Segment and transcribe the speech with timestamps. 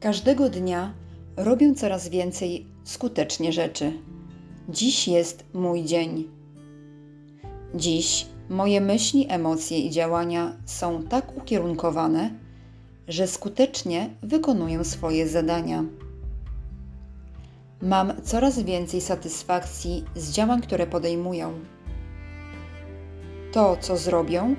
[0.00, 0.92] Każdego dnia
[1.36, 3.92] robię coraz więcej skutecznie rzeczy.
[4.68, 6.28] Dziś jest mój dzień.
[7.74, 12.30] Dziś moje myśli, emocje i działania są tak ukierunkowane,
[13.08, 15.84] że skutecznie wykonuję swoje zadania.
[17.82, 21.52] Mam coraz więcej satysfakcji z działań, które podejmuję.
[23.52, 24.54] To, co zrobię,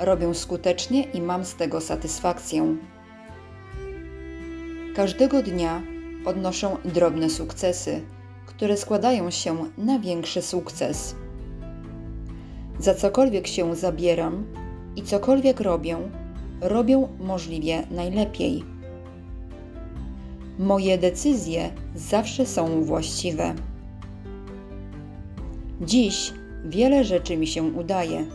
[0.00, 2.76] robię skutecznie i mam z tego satysfakcję.
[4.94, 5.82] Każdego dnia
[6.24, 8.00] odnoszę drobne sukcesy,
[8.46, 11.14] które składają się na większy sukces.
[12.78, 14.44] Za cokolwiek się zabieram
[14.96, 15.96] i cokolwiek robię,
[16.60, 18.64] robię możliwie najlepiej.
[20.58, 23.54] Moje decyzje zawsze są właściwe.
[25.80, 26.32] Dziś
[26.64, 28.26] wiele rzeczy mi się udaje.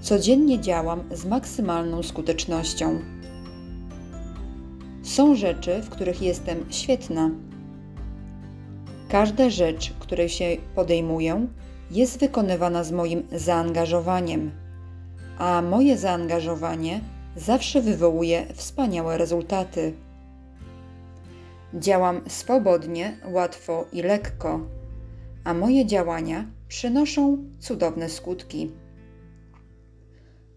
[0.00, 3.19] Codziennie działam z maksymalną skutecznością.
[5.20, 7.30] Są rzeczy, w których jestem świetna.
[9.08, 11.46] Każda rzecz, której się podejmuję,
[11.90, 14.50] jest wykonywana z moim zaangażowaniem,
[15.38, 17.00] a moje zaangażowanie
[17.36, 19.92] zawsze wywołuje wspaniałe rezultaty.
[21.74, 24.60] Działam swobodnie, łatwo i lekko,
[25.44, 28.70] a moje działania przynoszą cudowne skutki.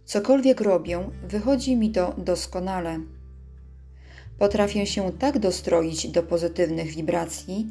[0.05, 2.99] Cokolwiek robię, wychodzi mi to doskonale.
[4.37, 7.69] Potrafię się tak dostroić do pozytywnych wibracji,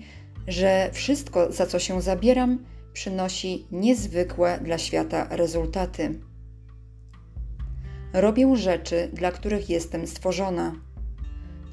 [0.49, 6.21] że wszystko, za co się zabieram, przynosi niezwykłe dla świata rezultaty.
[8.13, 10.75] Robię rzeczy, dla których jestem stworzona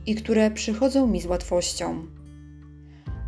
[0.05, 2.05] i które przychodzą mi z łatwością.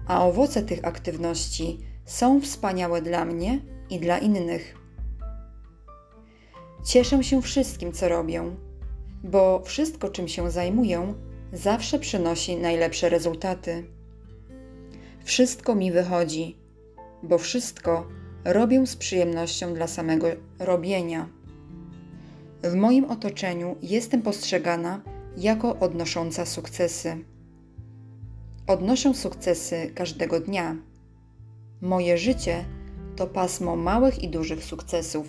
[0.07, 4.77] A owoce tych aktywności są wspaniałe dla mnie i dla innych.
[6.85, 8.43] Cieszę się wszystkim, co robię,
[9.23, 11.13] bo wszystko, czym się zajmuję,
[11.53, 13.83] zawsze przynosi najlepsze rezultaty.
[15.23, 16.57] Wszystko mi wychodzi,
[17.23, 18.07] bo wszystko
[18.45, 20.27] robię z przyjemnością dla samego
[20.59, 21.29] robienia.
[22.63, 25.01] W moim otoczeniu jestem postrzegana
[25.37, 27.17] jako odnosząca sukcesy.
[28.67, 30.75] Odnoszę sukcesy każdego dnia.
[31.81, 32.65] Moje życie
[33.15, 35.27] to pasmo małych i dużych sukcesów.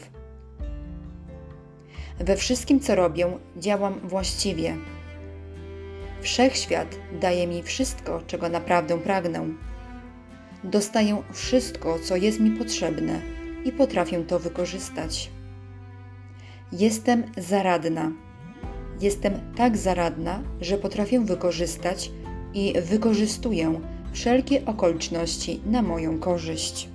[2.19, 4.77] We wszystkim, co robię, działam właściwie.
[6.23, 9.49] Wszechświat daje mi wszystko, czego naprawdę pragnę.
[10.65, 13.21] Dostaję wszystko, co jest mi potrzebne
[13.65, 15.31] i potrafię to wykorzystać.
[16.73, 18.13] Jestem zaradna.
[19.01, 22.11] Jestem tak zaradna, że potrafię wykorzystać
[22.55, 23.81] i wykorzystuję
[24.13, 26.92] wszelkie okoliczności na moją korzyść.